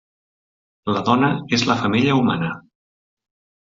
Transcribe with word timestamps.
La 0.95 1.03
dona 1.11 1.31
és 1.59 1.69
la 1.71 1.79
femella 1.85 2.19
humana. 2.25 2.53